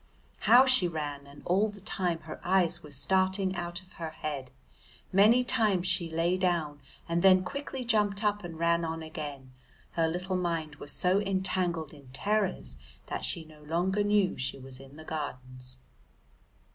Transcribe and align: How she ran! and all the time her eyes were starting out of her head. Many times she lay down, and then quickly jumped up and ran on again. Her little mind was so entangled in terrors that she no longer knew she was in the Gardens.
How 0.49 0.65
she 0.65 0.87
ran! 0.87 1.27
and 1.27 1.43
all 1.45 1.69
the 1.69 1.79
time 1.79 2.21
her 2.21 2.41
eyes 2.43 2.81
were 2.81 2.89
starting 2.89 3.55
out 3.55 3.81
of 3.81 3.93
her 4.01 4.09
head. 4.09 4.49
Many 5.13 5.43
times 5.43 5.85
she 5.85 6.09
lay 6.09 6.37
down, 6.39 6.81
and 7.07 7.21
then 7.21 7.43
quickly 7.43 7.85
jumped 7.85 8.23
up 8.23 8.43
and 8.43 8.57
ran 8.57 8.83
on 8.83 9.03
again. 9.03 9.51
Her 9.91 10.07
little 10.07 10.37
mind 10.37 10.77
was 10.77 10.91
so 10.91 11.19
entangled 11.21 11.93
in 11.93 12.07
terrors 12.13 12.77
that 13.09 13.23
she 13.23 13.45
no 13.45 13.61
longer 13.61 14.03
knew 14.03 14.39
she 14.39 14.57
was 14.57 14.79
in 14.79 14.95
the 14.95 15.05
Gardens. 15.05 15.77